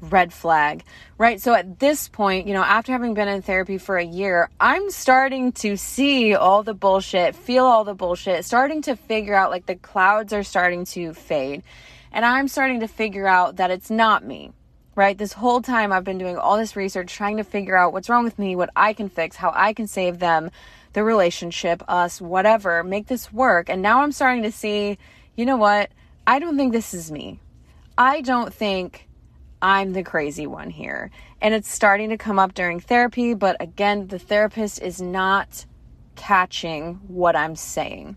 Red 0.00 0.32
flag, 0.32 0.84
right? 1.18 1.40
So 1.40 1.54
at 1.54 1.78
this 1.78 2.08
point, 2.08 2.46
you 2.46 2.54
know, 2.54 2.62
after 2.62 2.92
having 2.92 3.14
been 3.14 3.28
in 3.28 3.42
therapy 3.42 3.78
for 3.78 3.96
a 3.96 4.04
year, 4.04 4.50
I'm 4.60 4.90
starting 4.90 5.52
to 5.52 5.76
see 5.76 6.34
all 6.34 6.62
the 6.62 6.74
bullshit, 6.74 7.34
feel 7.34 7.64
all 7.64 7.84
the 7.84 7.94
bullshit, 7.94 8.44
starting 8.44 8.82
to 8.82 8.96
figure 8.96 9.34
out 9.34 9.50
like 9.50 9.66
the 9.66 9.74
clouds 9.74 10.32
are 10.32 10.42
starting 10.42 10.84
to 10.86 11.14
fade. 11.14 11.62
And 12.12 12.24
I'm 12.24 12.48
starting 12.48 12.80
to 12.80 12.88
figure 12.88 13.26
out 13.26 13.56
that 13.56 13.70
it's 13.70 13.90
not 13.90 14.24
me, 14.24 14.52
right? 14.94 15.16
This 15.16 15.32
whole 15.32 15.62
time 15.62 15.92
I've 15.92 16.04
been 16.04 16.18
doing 16.18 16.36
all 16.36 16.56
this 16.56 16.76
research, 16.76 17.12
trying 17.12 17.38
to 17.38 17.44
figure 17.44 17.76
out 17.76 17.92
what's 17.92 18.08
wrong 18.08 18.24
with 18.24 18.38
me, 18.38 18.54
what 18.54 18.70
I 18.76 18.92
can 18.92 19.08
fix, 19.08 19.36
how 19.36 19.52
I 19.54 19.72
can 19.72 19.86
save 19.86 20.18
them 20.18 20.50
the 20.96 21.04
relationship, 21.04 21.82
us, 21.88 22.22
whatever, 22.22 22.82
make 22.82 23.06
this 23.06 23.30
work. 23.30 23.68
And 23.68 23.82
now 23.82 24.00
I'm 24.00 24.12
starting 24.12 24.42
to 24.44 24.50
see, 24.50 24.96
you 25.36 25.44
know 25.44 25.58
what? 25.58 25.90
I 26.26 26.38
don't 26.38 26.56
think 26.56 26.72
this 26.72 26.94
is 26.94 27.12
me. 27.12 27.38
I 27.98 28.22
don't 28.22 28.52
think 28.52 29.06
I'm 29.60 29.92
the 29.92 30.02
crazy 30.02 30.46
one 30.46 30.70
here. 30.70 31.10
And 31.42 31.52
it's 31.52 31.68
starting 31.68 32.08
to 32.08 32.16
come 32.16 32.38
up 32.38 32.54
during 32.54 32.80
therapy, 32.80 33.34
but 33.34 33.58
again, 33.60 34.06
the 34.06 34.18
therapist 34.18 34.80
is 34.80 34.98
not 34.98 35.66
catching 36.14 36.94
what 37.08 37.36
I'm 37.36 37.56
saying. 37.56 38.16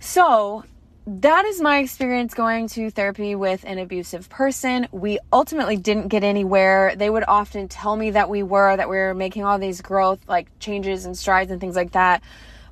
So 0.00 0.64
that 1.06 1.44
is 1.46 1.60
my 1.60 1.78
experience 1.78 2.34
going 2.34 2.68
to 2.68 2.90
therapy 2.90 3.34
with 3.34 3.64
an 3.64 3.78
abusive 3.78 4.28
person. 4.28 4.86
We 4.92 5.18
ultimately 5.32 5.76
didn't 5.76 6.08
get 6.08 6.22
anywhere. 6.24 6.94
They 6.94 7.08
would 7.08 7.24
often 7.26 7.68
tell 7.68 7.96
me 7.96 8.10
that 8.10 8.28
we 8.28 8.42
were, 8.42 8.76
that 8.76 8.88
we 8.88 8.96
were 8.96 9.14
making 9.14 9.44
all 9.44 9.58
these 9.58 9.80
growth, 9.80 10.20
like 10.28 10.46
changes 10.58 11.06
and 11.06 11.16
strides 11.16 11.50
and 11.50 11.60
things 11.60 11.76
like 11.76 11.92
that. 11.92 12.22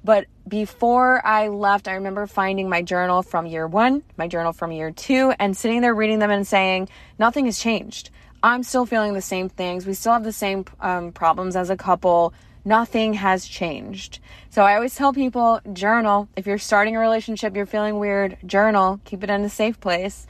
But 0.05 0.27
before 0.47 1.27
I 1.27 1.49
left, 1.49 1.89
I 1.89 1.95
remember 1.95 2.27
finding 2.27 2.69
my 2.69 2.83
journal 2.83 3.23
from 3.23 3.47
year 3.47 3.67
one, 3.67 4.03
my 4.17 4.29
journal 4.29 4.53
from 4.53 4.73
year 4.73 4.91
two, 4.91 5.33
and 5.39 5.57
sitting 5.57 5.81
there 5.81 5.95
reading 5.95 6.19
them 6.19 6.31
and 6.31 6.47
saying, 6.47 6.89
nothing 7.19 7.47
has 7.47 7.59
changed. 7.59 8.11
I'm 8.43 8.63
still 8.63 8.87
feeling 8.87 9.15
the 9.15 9.21
same 9.21 9.49
things. 9.49 9.87
We 9.87 9.95
still 9.95 10.13
have 10.13 10.23
the 10.23 10.33
same 10.33 10.65
um, 10.81 11.13
problems 11.13 11.57
as 11.57 11.71
a 11.71 11.77
couple 11.77 12.33
nothing 12.69 13.15
has 13.15 13.47
changed. 13.47 14.21
So 14.51 14.63
I 14.63 14.75
always 14.75 14.95
tell 14.95 15.13
people 15.13 15.61
journal. 15.73 16.29
If 16.37 16.47
you're 16.47 16.59
starting 16.59 16.95
a 16.95 17.01
relationship, 17.01 17.57
you're 17.57 17.67
feeling 17.67 17.99
weird, 17.99 18.37
journal, 18.45 19.01
keep 19.05 19.25
it 19.25 19.31
in 19.31 19.43
a 19.43 19.49
safe 19.49 19.81
place. 19.81 20.27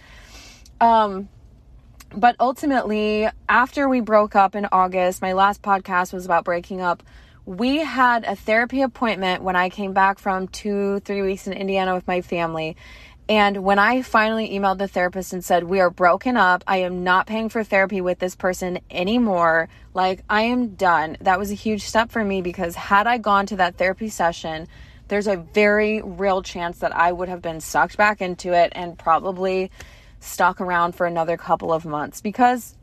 Um, 0.80 1.28
but 2.14 2.36
ultimately, 2.40 3.28
after 3.48 3.88
we 3.88 4.00
broke 4.00 4.36
up 4.36 4.54
in 4.54 4.66
August, 4.70 5.20
my 5.20 5.32
last 5.32 5.60
podcast 5.60 6.12
was 6.12 6.24
about 6.24 6.44
breaking 6.44 6.80
up. 6.80 7.02
We 7.44 7.78
had 7.78 8.24
a 8.24 8.36
therapy 8.36 8.82
appointment 8.82 9.42
when 9.42 9.56
I 9.56 9.68
came 9.68 9.92
back 9.92 10.18
from 10.18 10.48
two, 10.48 11.00
three 11.00 11.22
weeks 11.22 11.46
in 11.46 11.54
Indiana 11.54 11.94
with 11.94 12.06
my 12.06 12.20
family. 12.20 12.76
And 13.28 13.58
when 13.58 13.78
I 13.78 14.00
finally 14.00 14.48
emailed 14.48 14.78
the 14.78 14.88
therapist 14.88 15.34
and 15.34 15.44
said, 15.44 15.64
We 15.64 15.80
are 15.80 15.90
broken 15.90 16.38
up, 16.38 16.64
I 16.66 16.78
am 16.78 17.04
not 17.04 17.26
paying 17.26 17.50
for 17.50 17.62
therapy 17.62 18.00
with 18.00 18.18
this 18.18 18.34
person 18.34 18.78
anymore, 18.90 19.68
like 19.92 20.22
I 20.30 20.42
am 20.42 20.76
done, 20.76 21.18
that 21.20 21.38
was 21.38 21.50
a 21.50 21.54
huge 21.54 21.82
step 21.82 22.10
for 22.10 22.24
me 22.24 22.40
because 22.40 22.74
had 22.74 23.06
I 23.06 23.18
gone 23.18 23.44
to 23.46 23.56
that 23.56 23.76
therapy 23.76 24.08
session, 24.08 24.66
there's 25.08 25.26
a 25.26 25.36
very 25.36 26.00
real 26.00 26.42
chance 26.42 26.78
that 26.78 26.96
I 26.96 27.12
would 27.12 27.28
have 27.28 27.42
been 27.42 27.60
sucked 27.60 27.98
back 27.98 28.22
into 28.22 28.52
it 28.52 28.72
and 28.74 28.98
probably 28.98 29.70
stuck 30.20 30.60
around 30.60 30.92
for 30.92 31.06
another 31.06 31.36
couple 31.36 31.72
of 31.72 31.84
months 31.84 32.22
because 32.22 32.76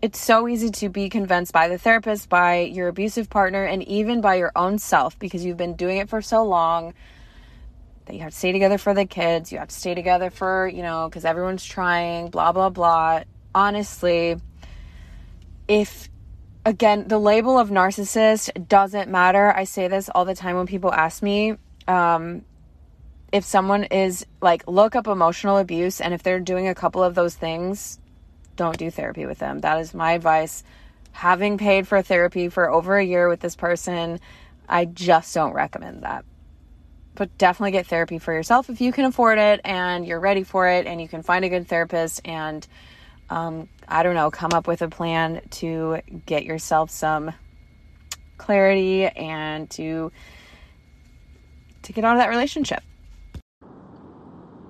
it's 0.00 0.20
so 0.20 0.46
easy 0.46 0.70
to 0.70 0.88
be 0.88 1.08
convinced 1.08 1.52
by 1.52 1.66
the 1.66 1.78
therapist, 1.78 2.28
by 2.28 2.60
your 2.60 2.86
abusive 2.86 3.28
partner, 3.28 3.64
and 3.64 3.82
even 3.82 4.20
by 4.20 4.36
your 4.36 4.52
own 4.54 4.78
self 4.78 5.18
because 5.18 5.44
you've 5.44 5.56
been 5.56 5.74
doing 5.74 5.96
it 5.98 6.08
for 6.08 6.22
so 6.22 6.44
long 6.44 6.94
that 8.08 8.14
you 8.14 8.22
have 8.22 8.32
to 8.32 8.38
stay 8.38 8.52
together 8.52 8.78
for 8.78 8.94
the 8.94 9.04
kids, 9.04 9.52
you 9.52 9.58
have 9.58 9.68
to 9.68 9.74
stay 9.74 9.94
together 9.94 10.30
for, 10.30 10.66
you 10.66 10.82
know, 10.82 11.08
because 11.08 11.26
everyone's 11.26 11.64
trying, 11.64 12.30
blah, 12.30 12.52
blah, 12.52 12.70
blah. 12.70 13.22
Honestly, 13.54 14.36
if, 15.68 16.08
again, 16.64 17.06
the 17.06 17.18
label 17.18 17.58
of 17.58 17.68
narcissist 17.68 18.66
doesn't 18.66 19.10
matter. 19.10 19.54
I 19.54 19.64
say 19.64 19.88
this 19.88 20.08
all 20.08 20.24
the 20.24 20.34
time 20.34 20.56
when 20.56 20.66
people 20.66 20.90
ask 20.90 21.22
me. 21.22 21.56
Um, 21.86 22.46
if 23.30 23.44
someone 23.44 23.84
is 23.84 24.24
like, 24.40 24.66
look 24.66 24.96
up 24.96 25.06
emotional 25.06 25.58
abuse, 25.58 26.00
and 26.00 26.14
if 26.14 26.22
they're 26.22 26.40
doing 26.40 26.66
a 26.66 26.74
couple 26.74 27.04
of 27.04 27.14
those 27.14 27.34
things, 27.34 27.98
don't 28.56 28.78
do 28.78 28.90
therapy 28.90 29.26
with 29.26 29.38
them. 29.38 29.60
That 29.60 29.80
is 29.80 29.92
my 29.92 30.12
advice. 30.12 30.64
Having 31.12 31.58
paid 31.58 31.86
for 31.86 32.00
therapy 32.00 32.48
for 32.48 32.70
over 32.70 32.96
a 32.96 33.04
year 33.04 33.28
with 33.28 33.40
this 33.40 33.54
person, 33.54 34.18
I 34.66 34.86
just 34.86 35.34
don't 35.34 35.52
recommend 35.52 36.04
that 36.04 36.24
but 37.18 37.36
definitely 37.36 37.72
get 37.72 37.86
therapy 37.86 38.18
for 38.18 38.32
yourself 38.32 38.70
if 38.70 38.80
you 38.80 38.92
can 38.92 39.04
afford 39.04 39.38
it 39.38 39.60
and 39.64 40.06
you're 40.06 40.20
ready 40.20 40.44
for 40.44 40.68
it 40.68 40.86
and 40.86 41.00
you 41.00 41.08
can 41.08 41.22
find 41.22 41.44
a 41.44 41.48
good 41.48 41.66
therapist 41.66 42.20
and 42.24 42.66
um, 43.30 43.68
I 43.86 44.02
don't 44.02 44.14
know, 44.14 44.30
come 44.30 44.52
up 44.52 44.66
with 44.66 44.82
a 44.82 44.88
plan 44.88 45.42
to 45.50 46.00
get 46.26 46.44
yourself 46.44 46.90
some 46.90 47.32
clarity 48.36 49.06
and 49.06 49.68
to 49.70 50.12
to 51.82 51.92
get 51.92 52.04
out 52.04 52.16
of 52.16 52.20
that 52.20 52.28
relationship. 52.28 52.82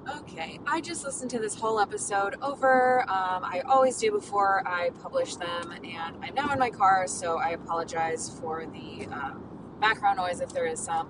Okay, 0.09 0.59
I 0.67 0.81
just 0.81 1.05
listened 1.05 1.31
to 1.33 1.39
this 1.39 1.55
whole 1.55 1.81
episode 1.81 2.37
over. 2.41 3.03
Um, 3.03 3.45
I 3.45 3.63
always 3.67 3.99
do 3.99 4.11
before 4.11 4.67
I 4.67 4.91
publish 5.03 5.37
them, 5.37 5.73
and 5.73 6.17
I'm 6.23 6.35
now 6.35 6.53
in 6.53 6.59
my 6.59 6.71
car, 6.71 7.07
so 7.07 7.39
I 7.39 7.51
apologize 7.51 8.31
for 8.41 8.65
the 8.67 9.07
uh, 9.13 9.33
background 9.81 10.19
noise 10.19 10.41
if 10.41 10.53
there 10.53 10.67
is 10.67 10.81
some. 10.81 11.09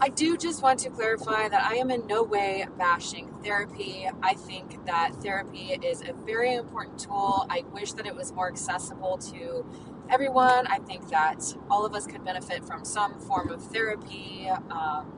I 0.00 0.10
do 0.10 0.36
just 0.36 0.62
want 0.62 0.78
to 0.80 0.90
clarify 0.90 1.48
that 1.48 1.64
I 1.64 1.76
am 1.76 1.90
in 1.90 2.06
no 2.06 2.22
way 2.22 2.66
bashing 2.78 3.32
therapy. 3.42 4.08
I 4.22 4.34
think 4.34 4.86
that 4.86 5.14
therapy 5.22 5.78
is 5.82 6.02
a 6.02 6.12
very 6.12 6.54
important 6.54 7.00
tool. 7.00 7.46
I 7.50 7.64
wish 7.72 7.92
that 7.94 8.06
it 8.06 8.14
was 8.14 8.32
more 8.32 8.48
accessible 8.48 9.18
to 9.18 9.66
everyone. 10.08 10.68
I 10.68 10.78
think 10.78 11.08
that 11.08 11.42
all 11.68 11.84
of 11.84 11.94
us 11.94 12.06
could 12.06 12.24
benefit 12.24 12.64
from 12.64 12.84
some 12.84 13.18
form 13.18 13.50
of 13.50 13.64
therapy. 13.64 14.48
Um, 14.70 15.12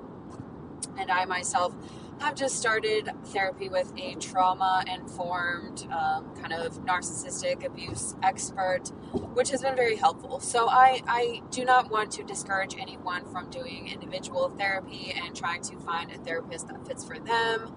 and 0.98 1.10
I 1.10 1.26
myself 1.26 1.74
have 2.20 2.34
just 2.34 2.56
started 2.56 3.08
therapy 3.26 3.68
with 3.68 3.92
a 3.96 4.14
trauma 4.16 4.84
informed, 4.92 5.86
um, 5.90 6.34
kind 6.36 6.52
of 6.52 6.78
narcissistic 6.84 7.64
abuse 7.64 8.14
expert, 8.22 8.88
which 9.34 9.50
has 9.50 9.62
been 9.62 9.74
very 9.74 9.96
helpful. 9.96 10.38
So 10.40 10.68
I, 10.68 11.02
I 11.06 11.42
do 11.50 11.64
not 11.64 11.90
want 11.90 12.10
to 12.12 12.22
discourage 12.22 12.76
anyone 12.78 13.24
from 13.32 13.50
doing 13.50 13.88
individual 13.88 14.50
therapy 14.50 15.14
and 15.16 15.34
trying 15.34 15.62
to 15.62 15.76
find 15.78 16.12
a 16.12 16.18
therapist 16.18 16.68
that 16.68 16.86
fits 16.86 17.04
for 17.04 17.18
them. 17.18 17.74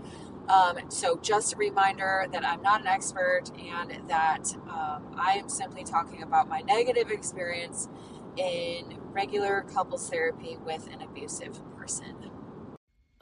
Um, 0.49 0.77
so, 0.89 1.17
just 1.21 1.53
a 1.53 1.55
reminder 1.55 2.27
that 2.33 2.45
I'm 2.45 2.61
not 2.61 2.81
an 2.81 2.87
expert 2.87 3.43
and 3.57 4.09
that 4.09 4.53
um, 4.67 5.15
I 5.17 5.37
am 5.41 5.47
simply 5.47 5.85
talking 5.85 6.21
about 6.21 6.49
my 6.49 6.59
negative 6.59 7.11
experience 7.11 7.87
in 8.35 8.97
regular 9.13 9.61
couples 9.73 10.09
therapy 10.09 10.57
with 10.65 10.89
an 10.91 11.01
abusive 11.01 11.61
person. 11.77 12.32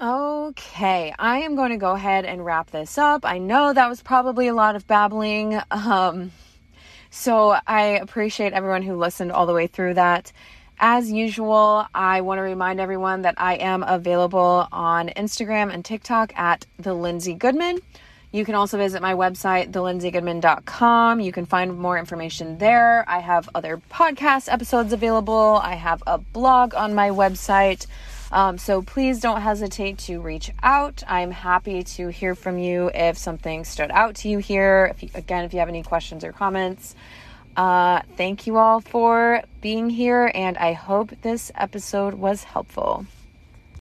Okay, 0.02 1.14
I 1.20 1.42
am 1.42 1.56
going 1.56 1.70
to 1.70 1.78
go 1.78 1.92
ahead 1.92 2.26
and 2.26 2.44
wrap 2.44 2.72
this 2.72 2.98
up. 2.98 3.24
I 3.24 3.38
know 3.38 3.72
that 3.72 3.88
was 3.88 4.02
probably 4.02 4.48
a 4.48 4.54
lot 4.56 4.76
of 4.76 4.88
babbling. 4.88 5.62
Um, 5.70 6.32
so 7.12 7.56
I 7.68 8.00
appreciate 8.02 8.54
everyone 8.54 8.82
who 8.82 8.96
listened 8.96 9.32
all 9.32 9.46
the 9.46 9.54
way 9.54 9.68
through 9.68 9.94
that. 9.94 10.32
As 10.80 11.12
usual, 11.12 11.86
I 11.94 12.22
want 12.22 12.40
to 12.40 12.42
remind 12.42 12.80
everyone 12.80 13.22
that 13.22 13.36
I 13.38 13.58
am 13.58 13.84
available 13.84 14.68
on 14.72 15.10
Instagram 15.10 15.72
and 15.72 15.86
TikTok 15.86 16.36
at 16.36 16.66
the 16.80 16.96
Lindsay 16.96 17.36
Goodman. 17.36 17.78
You 18.32 18.44
can 18.44 18.56
also 18.56 18.80
visit 18.80 19.04
my 19.04 19.14
website, 19.14 19.72
thelindsaygoodman.com. 19.72 21.20
You 21.20 21.32
can 21.32 21.46
find 21.46 21.78
more 21.78 22.00
information 22.00 22.58
there. 22.58 23.06
I 23.08 23.20
have 23.20 23.48
other 23.54 23.80
podcast 23.92 24.52
episodes 24.52 24.94
available. 24.94 25.60
I 25.62 25.76
have 25.76 26.02
a 26.08 26.18
blog 26.18 26.74
on 26.74 26.96
my 26.96 27.10
website. 27.10 27.86
Um, 28.32 28.58
so 28.58 28.82
please 28.82 29.20
don't 29.20 29.42
hesitate 29.42 29.98
to 30.00 30.22
reach 30.22 30.52
out. 30.64 31.04
I'm 31.08 31.32
happy 31.32 31.84
to 31.84 32.08
hear 32.08 32.34
from 32.34 32.58
you 32.58 32.90
if 32.94 33.18
something 33.18 33.66
stood 33.66 33.92
out 33.92 34.16
to 34.18 34.30
you 34.30 34.38
here. 34.38 34.90
If 34.92 35.04
you, 35.04 35.10
again, 35.14 35.44
if 35.44 35.54
you 35.54 35.60
have 35.60 35.70
any 35.70 35.84
questions 35.84 36.24
or 36.24 36.32
comments. 36.32 36.96
Uh, 37.58 38.02
thank 38.16 38.48
you 38.48 38.58
all 38.58 38.80
for 38.80 39.42
being 39.60 39.90
here, 39.90 40.32
and 40.34 40.58
I 40.58 40.72
hope 40.72 41.12
this 41.22 41.52
episode 41.56 42.14
was 42.14 42.44
helpful. 42.44 43.06